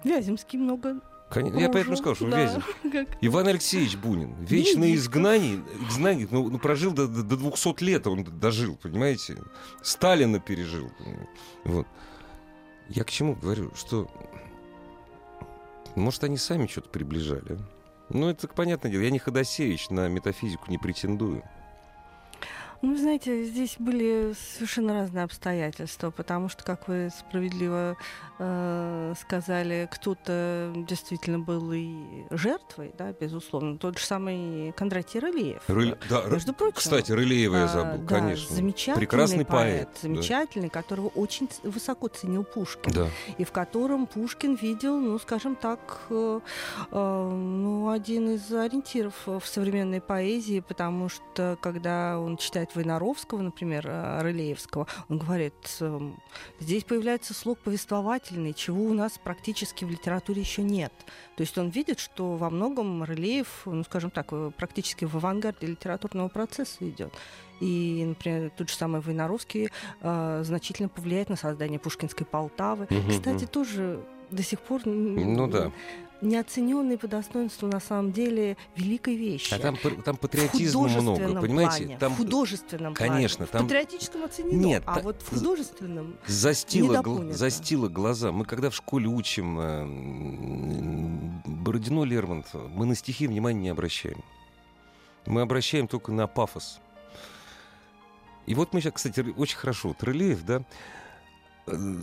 [0.05, 2.41] Вяземский много конечно, я поэтому сказал, что да.
[2.41, 2.63] Вязем.
[2.93, 4.35] Как- Иван Алексеевич Бунин.
[4.41, 9.37] Вечное изгнание, изгнание ну, ну, прожил до, до, до 200 лет, он дожил, понимаете?
[9.83, 10.91] Сталина пережил.
[11.65, 11.87] Вот.
[12.89, 14.09] Я к чему говорю, что...
[15.95, 17.59] Может, они сами что-то приближали, а?
[18.09, 19.03] Ну, это понятное дело.
[19.03, 21.43] Я не Ходосевич, на метафизику не претендую.
[22.83, 27.97] Ну, вы знаете, здесь были совершенно разные обстоятельства, потому что, как вы справедливо
[28.39, 31.97] э, сказали, кто-то действительно был и
[32.31, 33.79] жертвой, да, безусловно.
[33.79, 35.63] Тот же самый Кондратий Рылеев.
[35.69, 35.97] Рыль...
[36.09, 36.77] Да, Между прочим.
[36.77, 38.55] Кстати, Рылеева я забыл, а, да, конечно.
[38.55, 39.99] Замечательный Прекрасный поэт, поэт.
[40.03, 42.93] замечательный, которого очень высоко ценил Пушкин.
[42.93, 43.09] Да.
[43.39, 46.41] и в котором Пушкин видел, ну, скажем так, э,
[46.91, 53.87] э, ну, один из ориентиров в современной поэзии, потому что, когда он читает Войнаровского, например,
[53.87, 56.17] э, Рылеевского, он говорит, эм,
[56.59, 60.93] здесь появляется слог повествовательный, чего у нас практически в литературе еще нет.
[61.37, 65.67] То есть он видит, что во многом Рылеев, ну, скажем так, э, практически в авангарде
[65.67, 67.13] литературного процесса идет.
[67.61, 72.87] И, например, тот же самый Войнаровский э, значительно повлияет на создание Пушкинской Полтавы.
[72.91, 73.49] Мгм, Кстати, мгм.
[73.49, 74.01] тоже
[74.31, 75.71] до сих пор Ну да.
[76.21, 79.53] Неоцененный по достоинству на самом деле великой вещи.
[79.55, 81.85] А там, там патриотизма много, понимаете?
[81.85, 83.53] плане, Там в художественном конечно, плане.
[83.53, 86.17] там- В патриотическом оценено, Нет, а та- вот в художественном...
[86.27, 88.33] застило, гл- застило глаза.
[88.33, 94.23] Мы когда в школе учим э, Бородино Лермонтова, мы на стихи внимания не обращаем.
[95.27, 96.81] Мы обращаем только на пафос.
[98.47, 99.89] И вот мы сейчас, кстати, очень хорошо.
[99.89, 100.63] Вот Рылеев, да,
[101.67, 101.97] э,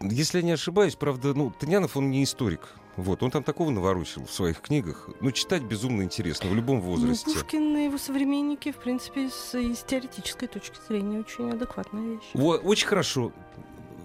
[0.00, 2.68] если я не ошибаюсь, правда, ну, Тынянов, он не историк.
[2.98, 5.08] Вот, он там такого наворочил в своих книгах.
[5.20, 7.26] Ну, читать безумно интересно в любом Ну, возрасте.
[7.26, 12.24] Пушкин и его современники, в принципе, с, и с теоретической точки зрения очень адекватная вещь.
[12.34, 13.32] Во- очень хорошо.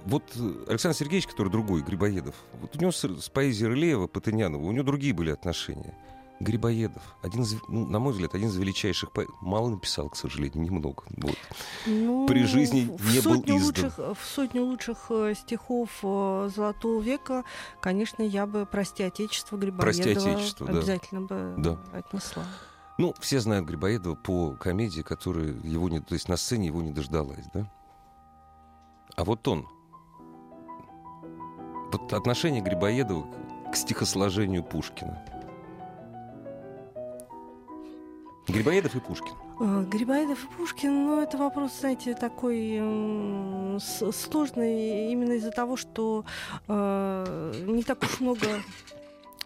[0.06, 4.62] Вот э, Александр Сергеевич, который другой, Грибоедов, вот у него с, с поэзией Рылеева, Патынянова,
[4.64, 5.98] у него другие были отношения.
[6.44, 9.36] Грибоедов, один из, ну, на мой взгляд, один из величайших поэтов.
[9.42, 11.04] Мало написал, к сожалению, немного.
[11.18, 11.38] Вот.
[11.86, 13.62] Ну, При жизни не был издан.
[13.64, 17.44] Лучших, в сотню лучших э, стихов э, Золотого века,
[17.82, 20.74] конечно, я бы «Прости, Отечество» «Прости, Грибоедова Отечество», да.
[20.74, 21.80] обязательно бы Да.
[21.94, 22.44] отнесла.
[22.98, 26.00] Ну, все знают Грибоедова по комедии, которая его не...
[26.00, 27.68] То есть на сцене его не дождалась, да?
[29.16, 29.68] А вот он.
[31.92, 33.28] Вот отношение Грибоедова
[33.72, 35.24] к стихосложению Пушкина.
[38.48, 39.34] Грибоедов и Пушкин.
[39.60, 42.80] Э, Грибоедов и Пушкин, ну, это вопрос, знаете, такой
[43.80, 46.26] сложный именно из-за того, что
[46.68, 48.48] э, не так уж много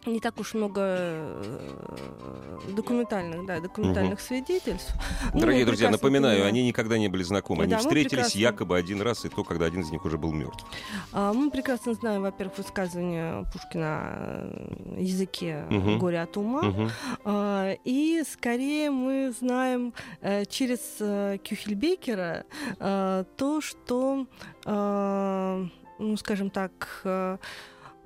[0.07, 4.93] не так уж много э, документальных, да, документальных свидетельств.
[5.33, 6.55] Ну, Дорогие мы друзья, напоминаю, понимаем.
[6.55, 7.63] они никогда не были знакомы.
[7.63, 10.31] Они Да, встретились прекрасно- якобы один раз, и то, когда один из них уже был
[10.31, 10.65] мертв.
[11.11, 15.99] А, Мы прекрасно знаем, во-первых, высказывание Пушкина о языке Мгм.
[15.99, 16.89] горя от ума.
[17.23, 22.45] А, И скорее мы знаем э, через э, Кюхельбекера
[22.79, 24.25] э, то, что,
[24.65, 25.65] э,
[25.99, 27.01] ну, скажем так,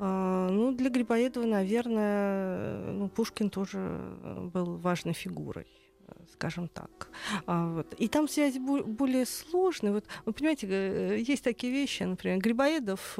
[0.01, 5.67] э, ну, для Грибоедова, наверное, ну, Пушкин тоже э, был важной фигурой
[6.07, 7.09] э, скажем так.
[7.45, 7.93] А, вот.
[7.93, 9.93] И там связь бо- более сложная.
[9.93, 13.17] Вот, вы понимаете, э, есть такие вещи, например, Грибоедов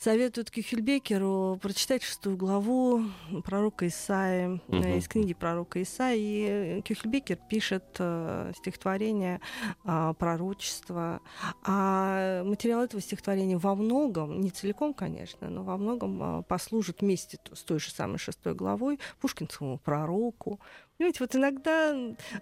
[0.00, 3.04] э, советует Кюхельбекеру прочитать шестую главу
[3.44, 4.98] пророка Исаи, э, Мгм.
[4.98, 6.18] из книги пророка Исаи.
[6.18, 9.40] И э, Кюхельбекер пишет э, стихотворение
[9.84, 11.20] а, пророчества.
[11.64, 17.38] А материал этого стихотворения во многом, не целиком, конечно, но во многом а, послужит вместе
[17.52, 20.60] с той же самой шестой главой пушкинскому пророку.
[21.00, 21.96] Понимаете, вот иногда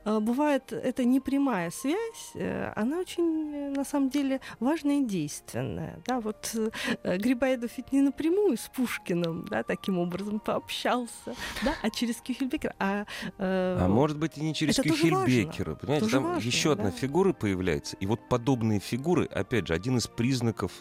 [0.04, 6.02] а, бывает эта непрямая связь, э, она очень, э, на самом деле, важная и действенная.
[6.04, 6.52] Да, вот
[7.04, 12.74] э, Грибоедов ведь не напрямую с Пушкиным, да, таким образом пообщался, да, а через Кюхельбекера.
[12.80, 13.04] А,
[13.38, 15.76] э, А может быть и не через Кюхельбекера.
[15.76, 16.90] Понимаете, Тоже там важно, еще одна да.
[16.90, 17.96] фигура появляется.
[18.00, 20.72] И вот подобные фигуры, опять же, один из признаков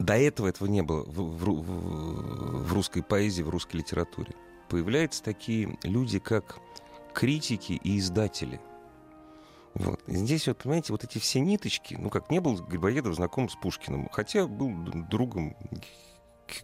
[0.00, 4.32] до этого этого не было в, в в- в русской поэзии, в русской литературе.
[4.72, 6.58] Появляются такие люди, как
[7.12, 8.58] критики и издатели.
[9.74, 10.00] Вот.
[10.06, 13.54] И здесь вот, понимаете, вот эти все ниточки, ну, как не был Грибоедов знаком с
[13.54, 14.72] Пушкиным, хотя был
[15.10, 15.54] другом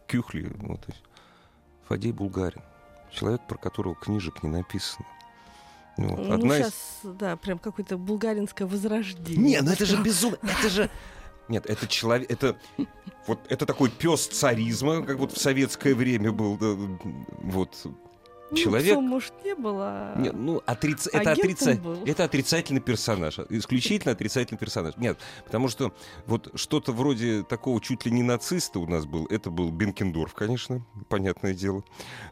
[0.06, 1.02] Кюхли, то есть
[1.86, 2.62] Фадей Булгарин,
[3.10, 5.04] человек, про которого книжек не написано.
[5.98, 6.18] Вот.
[6.18, 9.36] ну, Одна из- сейчас, да, прям какое-то булгаринское возрождение.
[9.36, 10.90] Не, ну это же безумно, это же...
[11.48, 12.56] Нет, это человек, это
[13.26, 16.74] вот это такой пес царизма, как вот в советское время был, да,
[17.42, 17.76] вот
[18.50, 20.14] Ну, человек- псом, может, не было.
[20.16, 22.02] Не, ну, отриц- это, отрица- был.
[22.04, 23.38] это отрицательный персонаж.
[23.50, 24.96] Исключительно отрицательный персонаж.
[24.96, 25.92] Нет, потому что
[26.26, 29.26] вот что-то вроде такого чуть ли не нациста у нас был.
[29.26, 31.82] Это был Бенкендорф, конечно, понятное дело.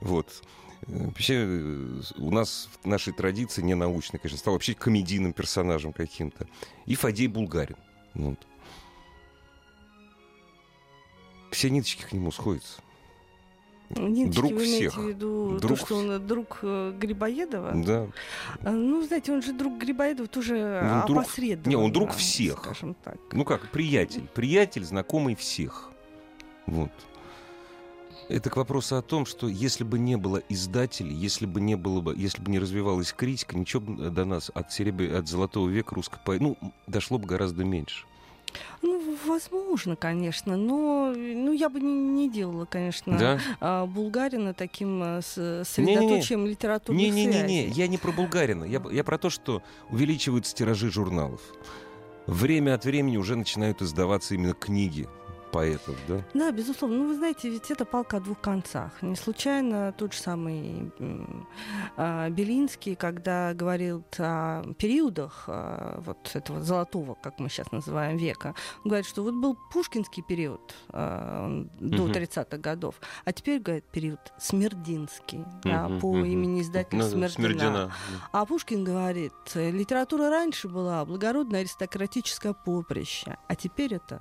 [0.00, 0.42] Вот.
[0.86, 6.46] Вообще э, у нас в нашей традиции не научный, конечно, стал вообще комедийным персонажем каким-то.
[6.84, 7.76] И Фадей Булгарин.
[8.14, 8.38] Вот.
[11.50, 12.80] Все ниточки к нему сходятся.
[13.90, 14.96] Ниночки, Друг вы всех.
[14.96, 17.72] в виду Друг то, что он друг э, Грибоедова?
[17.84, 18.08] Да.
[18.64, 21.68] А, Ну, знаете, он же друг Грибоедова тоже Ну, друг- опосредованно.
[21.68, 22.58] не, он друг всех.
[22.58, 23.16] Скажем так.
[23.30, 24.26] Ну как, приятель.
[24.34, 25.92] Приятель, знакомый всех.
[26.66, 26.90] Вот.
[28.28, 32.00] Это к вопросу о том, что если бы не было издателей, если бы не было
[32.00, 35.14] бы, если бы не развивалась критика, ничего бы до нас от, серебр...
[35.14, 38.04] от золотого века русской поэзии, ну, дошло бы гораздо меньше.
[38.82, 43.40] Ну, возможно, конечно, но ну, я бы не, не делала, конечно, Да?
[43.60, 45.64] а, Булгарина таким а, с- Не-не-не.
[45.64, 47.70] средоточием литературных Не-не-не, связей.
[47.70, 48.64] я не про Булгарина.
[48.64, 51.40] Я, я про то, что увеличиваются тиражи журналов.
[52.26, 55.08] Время от времени уже начинают издаваться именно книги
[55.56, 56.22] поэтов, да?
[56.34, 56.98] Да, безусловно.
[56.98, 58.90] Ну, вы знаете, ведь это палка о двух концах.
[59.00, 60.92] Не случайно тот же самый
[61.96, 68.54] а, Белинский, когда говорил о периодах а, вот этого золотого, как мы сейчас называем, века,
[68.84, 71.48] он говорит, что вот был пушкинский период а,
[71.80, 72.12] до Мгм.
[72.12, 77.28] 30-х годов, а теперь, говорит, период Смердинский, да, по имени издателя Смердина.
[77.28, 77.92] Смердина.
[78.32, 84.20] А Пушкин говорит, литература раньше была благородное аристократическое поприще, а теперь это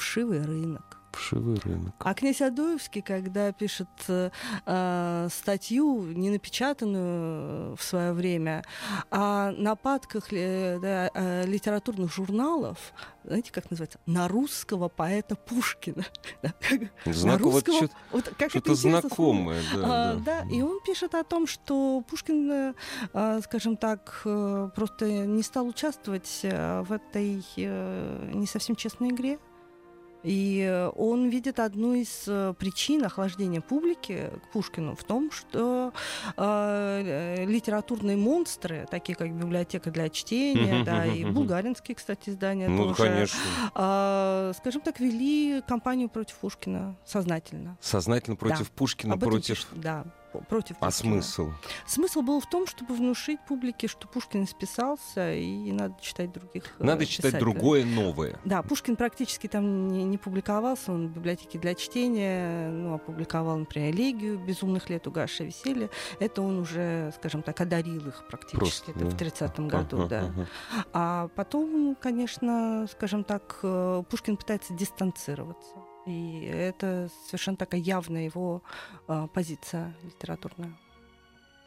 [0.00, 0.96] вшивый рынок.
[1.12, 1.92] Вшивый рынок.
[1.98, 4.30] А князь Адоевский, когда пишет э,
[4.64, 8.62] э, статью, не напечатанную в свое время,
[9.10, 12.92] о нападках ли- да, э, литературных журналов,
[13.24, 16.04] знаете, как называется, на русского поэта Пушкина.
[16.42, 16.80] Как-
[17.24, 20.42] на вот русского- чё- вот как что-то знакомое, да, А, да.
[20.44, 22.74] да, и он пишет о том, что Пушкин, э,
[23.12, 29.08] а, скажем так, э, просто не стал участвовать э, в этой э, не совсем честной
[29.10, 29.38] игре.
[30.22, 35.92] И э, он видит одну из э, причин охлаждения публики к Пушкину в том, что
[36.36, 42.88] э, э, литературные монстры, такие как библиотека для чтения, да, и булгаринские, кстати, издания Ну,
[42.88, 43.40] тоже, конечно.
[43.74, 47.78] а, скажем так, вели кампанию против Пушкина сознательно.
[47.80, 49.46] Сознательно против Пушкина, Об этом против...
[49.48, 50.04] пишет, да,
[50.38, 51.22] против А Пушкина.
[51.22, 51.50] смысл?
[51.86, 56.84] Смысл был в том, чтобы внушить публике, что Пушкин списался, и надо читать других э,
[56.84, 58.38] Надо читать другое, новое.
[58.44, 63.94] Да, Пушкин практически там не, не публиковался, он в библиотеке для чтения, ну, опубликовал, например,
[63.94, 65.90] «Элегию», «Безумных лет», «Угасшее веселье».
[66.20, 69.24] Это он уже, скажем так, одарил их практически, Просто, это в да.
[69.26, 70.20] 30-м году, Ага, да.
[70.20, 70.46] ага.
[70.92, 75.74] А потом, конечно, скажем так, э, Пушкин пытается дистанцироваться.
[76.10, 78.62] И это совершенно такая явная его
[79.08, 80.76] э, позиция литературная.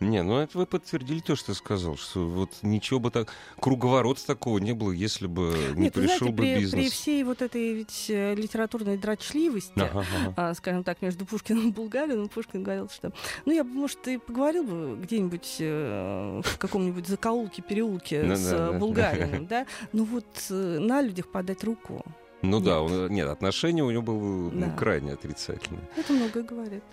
[0.04, 3.32] Не, ну это вы подтвердили то, что сказал, что вот ничего бы так...
[3.60, 6.74] Круговорота такого не было, если бы не Нет, пришел знаете, бы при, бизнес.
[6.74, 10.34] при всей вот этой ведь э, литературной дрочливости, Ага, ага.
[10.36, 13.14] а, скажем так, между Пушкиным и Булгарином, Пушкин говорил, что
[13.46, 18.74] ну я бы, может, и поговорил бы где-нибудь э, в каком-нибудь закоулке, переулке с.
[18.78, 22.04] Булгарином, да, ну вот э, на людях подать руку,
[22.44, 22.92] Ну да, Нет.
[22.92, 24.70] он, нет, отношение у него было ну, Да.
[24.78, 25.82] крайне отрицательное.
[25.98, 26.84] это многое говорит.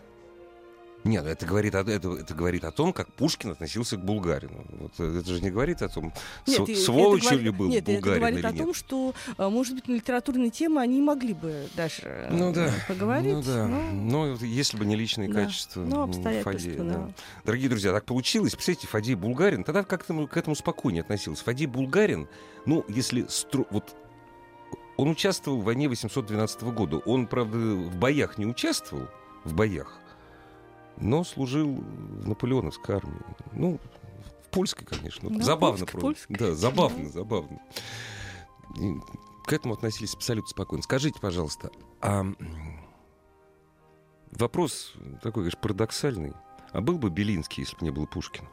[1.02, 4.66] Нет, это говорит, о, это, это говорит о том, как Пушкин относился к Булгарину.
[4.78, 6.12] Вот, э, это же не говорит о том,
[6.46, 8.62] Нет, и- сволочью это ли говорит- был нет, это Булгарин говорит или о нет.
[8.62, 12.70] том, что, а, может быть, на литературные темы они могли бы даже э, Ну да,
[12.86, 13.32] поговорить.
[13.32, 15.44] Ну да, но- вот если бы не личные Да.
[15.46, 16.84] качества Ну, Фадея, да.
[16.84, 17.08] да.
[17.46, 18.52] Дорогие друзья, так получилось.
[18.54, 21.42] Представляете, Фадей Булгарин, тогда как-то к этому спокойнее относился.
[21.44, 22.28] Фадей Булгарин,
[22.66, 23.22] ну, если...
[23.24, 23.96] стру- Вот
[25.00, 26.98] он участвовал в войне 812 года.
[26.98, 29.08] Он, правда, в боях не участвовал,
[29.44, 29.98] в боях,
[30.98, 33.22] но служил в наполеоновской армии.
[33.52, 33.80] Ну,
[34.44, 35.30] в польской, конечно.
[35.30, 36.26] Да, забавно польской, просто.
[36.28, 36.36] польской.
[36.36, 37.10] Да, забавно, Да.
[37.10, 37.60] забавно.
[38.76, 38.94] И
[39.44, 40.82] к этому относились абсолютно спокойно.
[40.82, 41.70] Скажите, пожалуйста,
[42.02, 42.26] а
[44.32, 46.32] вопрос такой, конечно, парадоксальный.
[46.72, 48.48] А был бы Белинский, если бы не было Пушкина?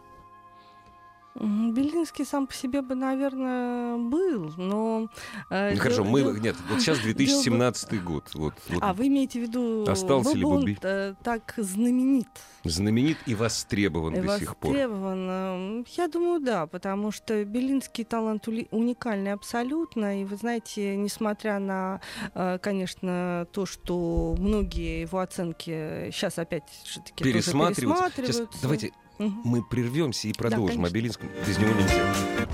[1.39, 5.07] Белинский сам по себе бы, наверное, был, но...
[5.49, 6.21] э, Ну, хорошо, дел- мы...
[6.21, 8.29] дел- Нет, вот сейчас 2017 год.
[8.33, 12.27] Вот, вот А вы имеете в виду, Остался был ли он Би- э, так знаменит
[12.63, 14.71] знаменит и востребован и до сих пор.
[14.71, 15.29] востребован?
[15.29, 20.21] М, Я думаю, да, потому что Белинский талант уникальный абсолютно.
[20.21, 22.01] И вы знаете, несмотря на,
[22.33, 28.03] э, конечно, то, что многие его оценки сейчас опять же таки тоже Пересматриваются.
[28.03, 28.61] Сейчас, пересматриваются.
[28.61, 29.41] давайте Мгм.
[29.43, 30.83] мы прервемся и продолжим.
[30.83, 30.87] конечно.
[30.87, 32.47] О Белинском без него нельзя.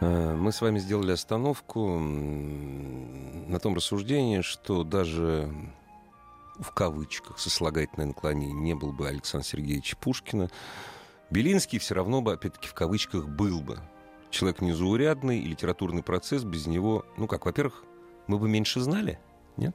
[0.00, 5.50] Э, Мы с вами сделали остановку на том рассуждении, что даже
[6.58, 10.50] в кавычках сослагательное наклонение не был бы Александра Сергеевича Пушкина,
[11.30, 13.78] Белинский все равно бы, опять-таки, в кавычках был бы.
[14.30, 17.84] Человек незаурядный, и литературный процесс без него, ну как, во-первых,
[18.26, 19.18] мы бы меньше знали,
[19.56, 19.74] Нет?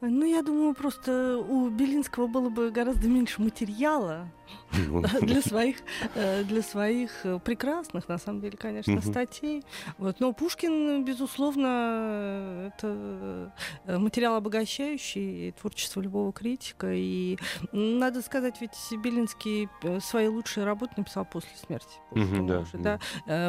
[0.00, 4.28] Ну, я думаю, просто у Белинского было бы гораздо меньше материала
[4.72, 5.76] Ну, для своих,
[6.14, 9.62] э, для своих э, прекрасных, на самом деле, конечно, статей.
[9.98, 10.20] Вот.
[10.20, 13.52] Но Пушкин, безусловно, это
[13.86, 16.92] э, материал обогащающий творчество любого критика.
[16.92, 17.38] И
[17.72, 19.68] надо сказать, ведь Белинский
[20.00, 21.98] свои лучшие работы написал после смерти.
[22.10, 22.98] Пушкина уже, да.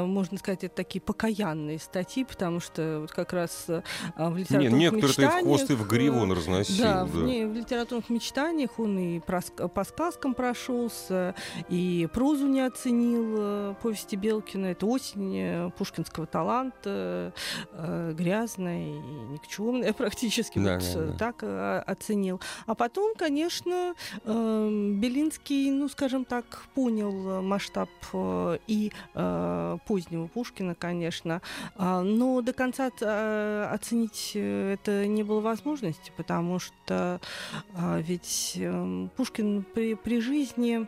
[0.06, 5.26] Можно сказать, это такие покаянные статьи, потому что вот как раз в литературных некоторые-то и
[5.26, 6.84] в хвост, и в гриву э, он разносил.
[6.84, 7.06] да, да.
[7.06, 11.36] в, не- в литературных мечтаниях он и про по сказкам прошелся,
[11.70, 14.68] и прозу не оценил э, повести Белкина.
[14.68, 17.34] Это осень э, пушкинского таланта,
[17.74, 19.00] э, грязная и
[19.32, 20.60] никчемная практически.
[20.60, 21.18] Да, вот да, э, да.
[21.18, 22.40] так э, оценил.
[22.66, 23.94] А потом, конечно,
[24.24, 31.42] э, Белинский, ну, скажем так, понял э, масштаб э, и э, позднего Пушкина, конечно,
[31.76, 37.22] а, но до конца э, оценить э, это не было возможности, потому что
[37.76, 40.88] а, ведь эм, Пушкин при, при жизни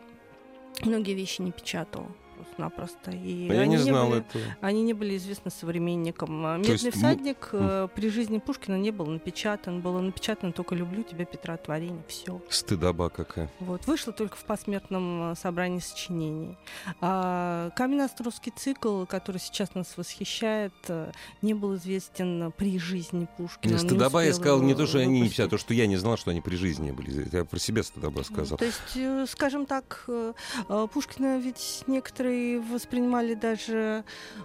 [0.82, 3.10] многие вещи не печатал просто-напросто.
[3.10, 4.44] И я они не знал были, этого.
[4.60, 6.44] Они не были известны современникам.
[6.46, 9.80] А То есть Медный мы- всадник э, при жизни Пушкина не был напечатан.
[9.80, 12.02] Было напечатано только «Люблю тебя, Петра Творение».
[12.08, 12.40] Все.
[12.48, 13.50] Стыдоба какая.
[13.60, 13.86] Вот.
[13.86, 16.56] Вышло только в посмертном э, собрании сочинений.
[17.00, 21.12] А Каменноостровский цикл, который сейчас нас восхищает, э,
[21.42, 23.78] не был известен при жизни Пушкина.
[23.78, 26.16] Стыдоба я сказал не то, что они не писали, а то, что я не знал,
[26.16, 27.28] что они при жизни были.
[27.32, 28.58] Я про себя стыдоба сказал.
[28.58, 30.08] То есть, скажем так,
[30.92, 32.23] Пушкина ведь некоторые
[32.70, 34.04] воспринимали даже,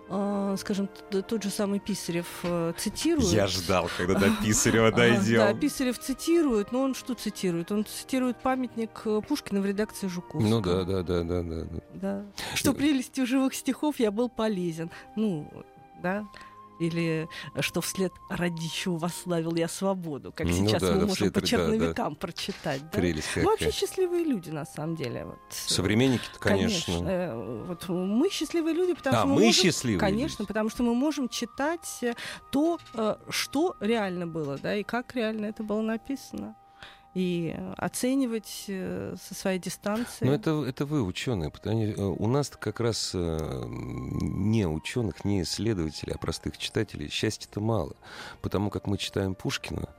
[0.09, 3.27] э, скажем, тот же самый Писарев э, цитирует.
[3.29, 5.59] Я ждал, когда до Писарева А, Да, дойдем.
[5.59, 7.71] Писарев цитирует, но он что цитирует?
[7.71, 10.49] Он цитирует памятник э, Пушкина в редакции Жуковского.
[10.49, 11.63] Ну да, да, да, да, да.
[11.63, 11.81] да.
[11.93, 12.25] Да.
[12.55, 14.89] Что прелестью живых стихов я был полезен.
[15.15, 15.51] Ну,
[16.01, 16.25] да.
[16.79, 21.15] Или э, что вслед Радищеву восславил я свободу, как Ну сейчас да, мы да, можем
[21.15, 22.81] вслед, по да, черновикам прочитать.
[22.83, 22.97] Да?
[22.97, 23.71] Прелесть Мы вообще какая.
[23.79, 25.25] счастливые люди, на самом деле.
[25.25, 25.39] Вот.
[25.49, 26.93] Современники-то, конечно.
[27.07, 30.47] Э, Вот мы счастливые люди, потому А, что мы, мы можем- счастливые Конечно, люди.
[30.47, 32.13] потому что мы можем читать э,
[32.51, 36.55] то, э, что реально было, да, и как реально это было написано.
[37.15, 40.25] И э, оценивать э, со своей дистанции.
[40.25, 41.49] Но это, это вы, ученые.
[41.49, 47.95] Потому, э, у нас как раз не ученых, не исследователей, а простых читателей счастья-то мало.
[48.41, 49.89] Потому как мы читаем Пушкина,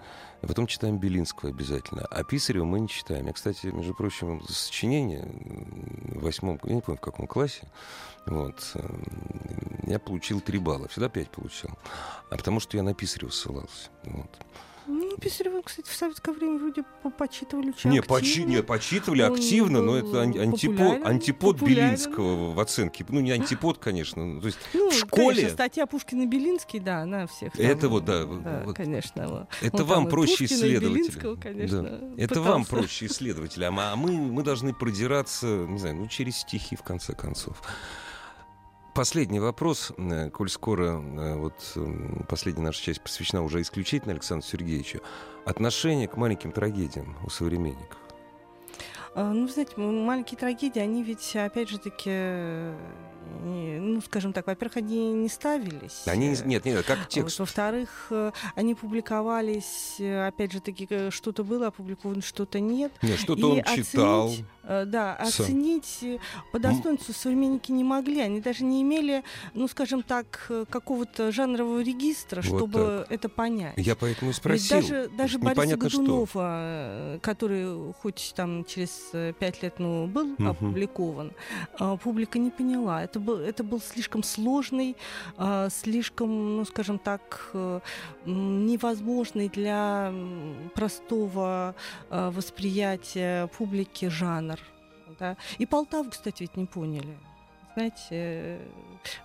[0.43, 2.07] а потом читаем Белинского обязательно.
[2.07, 3.27] А Писарева мы не читаем.
[3.27, 7.69] Я, кстати, между прочим, сочинение в восьмом, я не помню, в каком классе,
[8.27, 8.89] вот, э,
[9.87, 10.89] я получил три балла.
[10.89, 11.71] Всегда пять получил.
[12.31, 13.91] А потому что я на Писарева ссылался.
[14.05, 14.31] Вот.
[14.93, 19.32] Ну, Писарева, кстати, в советское время вроде по- почитывали очень Не, почи, не, почитывали Он
[19.34, 21.88] активно, но это ан- антипод, антипод популярен.
[21.91, 23.05] Белинского в оценке.
[23.09, 24.24] Ну, не антипод, конечно.
[24.24, 27.53] ну, То есть Ну, в школе- конечно, статья Пушкина-Белинский, да, она всех.
[27.53, 28.76] там, Это вот, да, да, вот.
[28.76, 29.28] конечно.
[29.28, 29.47] вот.
[29.62, 30.95] это вам проще Пушкина, и исследователя.
[31.03, 32.22] Белинского, конечно, Да.
[32.22, 36.74] Это вам проще исследователя, мы- а мы, мы должны продираться, не знаю, ну, через стихи,
[36.76, 37.62] в конце концов.
[39.01, 41.55] Последний вопрос, э, коль скоро э, вот
[42.29, 45.01] последняя наша часть посвящена уже исключительно Александру Сергеевичу.
[45.47, 47.97] Отношение к маленьким трагедиям у современников.
[49.15, 52.75] А, Ну, знаете, маленькие трагедии, они ведь, опять же таки, э,
[53.43, 56.03] ну, скажем так, во-первых, они не ставились.
[56.05, 57.39] Они, не- нет, нет, как а вот, текст.
[57.39, 58.13] во-вторых,
[58.55, 62.93] они публиковались, опять же таки, что-то было опубликовано, что-то нет.
[63.01, 64.31] Нет, что-то И он оценить, читал.
[64.65, 66.19] Э, Да, оценить э,
[66.53, 68.21] по достоинству современники не могли.
[68.21, 69.23] Они даже не имели,
[69.55, 73.75] ну, скажем так, э, какого-то жанрового регистра, Вот чтобы это понять.
[73.77, 74.81] Я поэтому и Ведь спросил.
[74.81, 75.99] даже, даже что Бориса что.
[75.99, 76.31] Годунова,
[76.63, 80.49] э, который хоть там через пять лет ну, был Мгм.
[80.49, 81.33] опубликован,
[81.79, 83.03] а, публика не поняла.
[83.03, 84.97] Это был, это был слишком сложный,
[85.37, 87.53] а, слишком, ну, скажем так,
[88.25, 90.13] невозможный для
[90.75, 91.75] простого
[92.11, 94.60] восприятия публики жанр.
[95.21, 95.37] Да?
[95.59, 97.16] И Полтаву, кстати, ведь не поняли.
[97.75, 98.66] Знаете, э,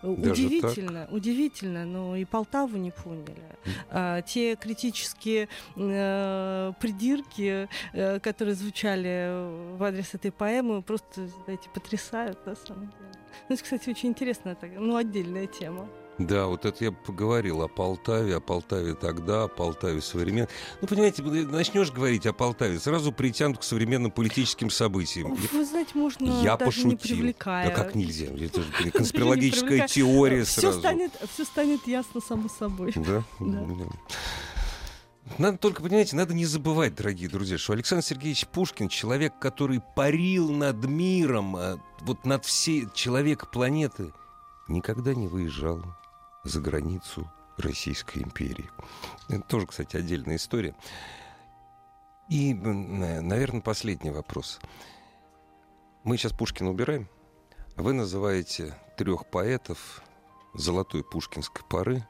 [0.03, 3.41] Даже удивительно, удивительно, но и Полтаву не поняли.
[3.89, 12.45] А, те критические э, придирки, э, которые звучали в адрес этой поэмы, просто, знаете, потрясают
[12.45, 13.11] на самом деле.
[13.49, 15.89] Ну, это, кстати, очень интересная, так- ну, отдельная тема.
[16.17, 20.47] Да, вот это я поговорил о Полтаве, о Полтаве тогда, о Полтаве современном.
[20.81, 25.35] Ну, понимаете, начнешь говорить о Полтаве, сразу притянут к современным политическим событиям.
[25.51, 27.17] Вы знаете, можно Я даже не пошутил.
[27.17, 27.67] привлекая.
[27.67, 28.27] Да как нельзя?
[28.27, 30.79] Это же конспирологическая теория Все сразу.
[30.79, 32.93] станет, все станет ясно само собой.
[32.95, 33.23] Да?
[33.39, 33.67] Да.
[35.37, 40.51] Надо только, понимаете, надо не забывать, дорогие друзья, что Александр Сергеевич Пушкин человек, который парил
[40.51, 44.13] над миром, а, вот над всей человек планеты,
[44.67, 45.83] никогда не выезжал
[46.45, 48.69] за границу Российской империи.
[49.27, 50.75] Это тоже, кстати, отдельная история.
[52.29, 54.59] И, наверное, последний вопрос.
[56.03, 57.09] Мы сейчас Пушкина убираем.
[57.75, 60.01] Вы называете трех поэтов
[60.53, 62.07] золотой пушкинской поры.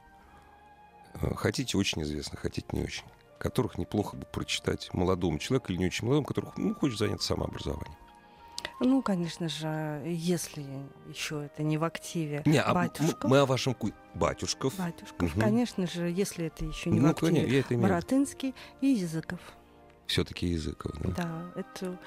[1.15, 3.05] Э, хотите очень известных, хотите не очень.
[3.39, 7.97] Которых неплохо бы прочитать молодому человеку или не очень молодому, которых ну, хочет заняться самообразованием.
[8.79, 10.65] Ну, конечно же, если
[11.07, 13.29] еще это не в активе не, а батюшков.
[13.29, 13.91] Мы о вашем ку...
[14.13, 14.77] батюшков.
[14.77, 15.41] Батюшков, угу.
[15.41, 17.31] конечно же, если это еще не ну, в активе.
[17.31, 19.39] Конечно, я это Боротынский и Языков.
[20.07, 21.09] Все-таки Языков, да?
[21.15, 21.99] Да, это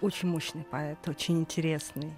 [0.00, 2.12] очень мощный поэт, очень интересный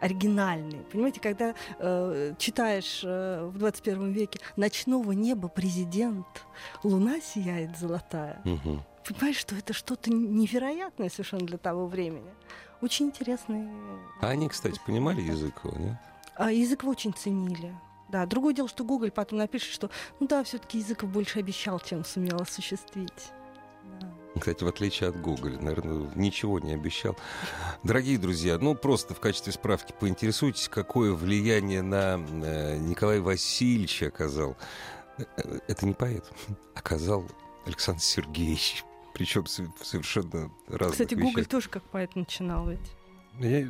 [0.00, 0.80] оригинальный.
[0.92, 6.26] Понимаете, когда э, читаешь э, в 21 веке «Ночного неба президент,
[6.82, 8.82] луна сияет золотая», угу.
[9.06, 12.30] понимаешь, что это что-то невероятное совершенно для того времени.
[12.82, 13.68] Очень интересный.
[14.20, 15.96] А они, кстати, понимали Языкова, нет?
[16.34, 17.74] А Языкова очень ценили.
[18.08, 22.04] Да, другое дело, что Google потом напишет, что ну да, все-таки Языков больше обещал, чем
[22.04, 23.32] сумел осуществить.
[24.38, 27.16] Кстати, в отличие от Гоголя, наверное, ничего не обещал.
[27.82, 34.56] Дорогие друзья, ну просто в качестве справки поинтересуйтесь, какое влияние на э, Николая Васильевича оказал.
[35.18, 35.24] Э,
[35.66, 36.30] это не поэт,
[36.74, 37.24] оказал
[37.64, 38.84] Александр Сергеевич.
[39.16, 41.30] Причем совершенно разных Кстати, вещах.
[41.30, 42.80] Гоголь тоже как поэт начинал ведь.
[43.38, 43.68] Я,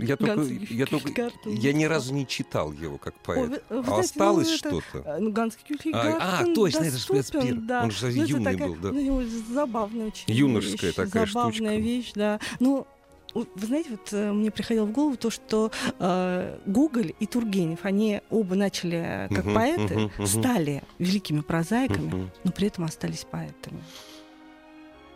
[0.00, 3.62] я, только, я, только, я ни разу не читал его как поэт.
[3.68, 4.98] О, а знаете, осталось ну, что-то?
[5.04, 7.54] Э, ну, Ганский а, а, точно, это же спецпир.
[7.56, 7.84] Да.
[7.84, 8.92] Он же ну, юный такая, был, да.
[8.92, 9.22] Ну,
[9.52, 11.76] забавная очень Юношеская вещь, такая забавная штучка.
[11.76, 12.40] вещь, да.
[12.58, 12.86] Ну,
[13.34, 18.22] вы знаете, вот э, мне приходило в голову то, что э, Гоголь и Тургенев, они
[18.30, 20.26] оба начали как uh-huh, поэты, uh-huh, uh-huh.
[20.26, 22.30] стали великими прозаиками, uh-huh.
[22.44, 23.82] но при этом остались поэтами.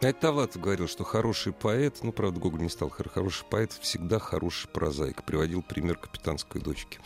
[0.03, 4.19] А это Тавлатов говорил, что хороший поэт, ну, правда, Гоголь не стал хороший поэт, всегда
[4.19, 5.23] хороший прозаик.
[5.25, 6.99] Приводил пример капитанской дочки.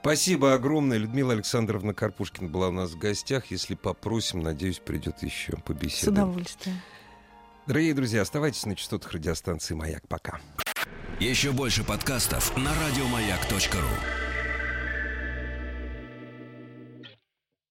[0.00, 0.98] Спасибо огромное.
[0.98, 3.46] Людмила Александровна Карпушкина была у нас в гостях.
[3.46, 6.02] Если попросим, надеюсь, придет еще побеседовать.
[6.02, 6.80] С удовольствием.
[7.66, 10.06] Дорогие друзья, оставайтесь на частотах радиостанции «Маяк».
[10.06, 10.40] Пока.
[11.18, 14.33] Еще больше подкастов на радиомаяк.ру